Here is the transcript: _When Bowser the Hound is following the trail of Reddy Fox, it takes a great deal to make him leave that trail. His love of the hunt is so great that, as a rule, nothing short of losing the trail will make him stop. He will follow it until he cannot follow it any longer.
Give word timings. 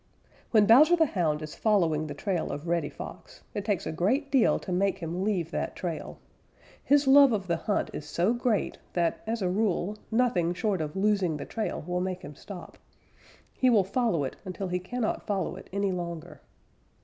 _When 0.49 0.65
Bowser 0.65 0.95
the 0.95 1.05
Hound 1.05 1.43
is 1.43 1.53
following 1.53 2.07
the 2.07 2.15
trail 2.15 2.51
of 2.51 2.67
Reddy 2.67 2.89
Fox, 2.89 3.43
it 3.53 3.63
takes 3.63 3.85
a 3.85 3.91
great 3.91 4.31
deal 4.31 4.57
to 4.57 4.71
make 4.71 4.97
him 4.97 5.23
leave 5.23 5.51
that 5.51 5.75
trail. 5.75 6.17
His 6.83 7.05
love 7.05 7.31
of 7.31 7.45
the 7.45 7.57
hunt 7.57 7.91
is 7.93 8.03
so 8.09 8.33
great 8.33 8.79
that, 8.93 9.21
as 9.27 9.43
a 9.43 9.49
rule, 9.51 9.99
nothing 10.09 10.55
short 10.55 10.81
of 10.81 10.95
losing 10.95 11.37
the 11.37 11.45
trail 11.45 11.83
will 11.85 12.01
make 12.01 12.23
him 12.23 12.33
stop. 12.33 12.79
He 13.53 13.69
will 13.69 13.83
follow 13.83 14.23
it 14.23 14.37
until 14.43 14.69
he 14.69 14.79
cannot 14.79 15.27
follow 15.27 15.55
it 15.55 15.69
any 15.71 15.91
longer. 15.91 16.41